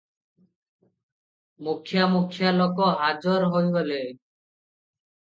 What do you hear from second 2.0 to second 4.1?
ମୁଖ୍ୟା ଲୋକ ହାଜର ହୋଇଗଲେ।